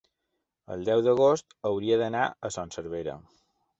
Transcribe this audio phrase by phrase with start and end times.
[0.75, 3.15] El deu d'agost hauria d'anar a Son Servera.